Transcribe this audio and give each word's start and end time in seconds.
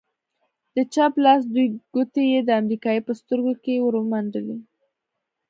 د 0.75 0.77
چپ 0.93 1.13
لاس 1.25 1.41
دوې 1.53 1.65
گوتې 1.93 2.23
يې 2.31 2.39
د 2.45 2.49
امريکايي 2.61 3.01
په 3.07 3.13
سترگو 3.19 3.53
کښې 3.63 3.75
ورومنډې. 3.81 4.55